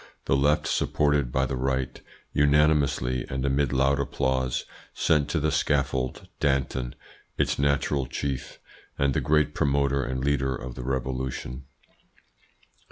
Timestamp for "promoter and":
9.53-10.25